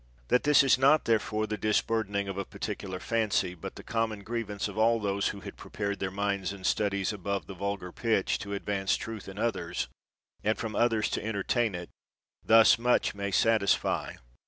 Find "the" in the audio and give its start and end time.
1.45-1.59, 3.75-3.83, 7.45-7.53